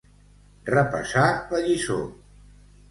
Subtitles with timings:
[0.71, 2.01] Repassar la lliçó.